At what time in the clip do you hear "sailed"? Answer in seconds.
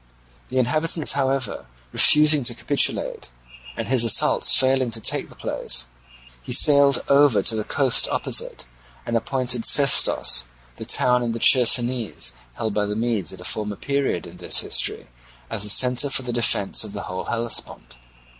6.53-7.03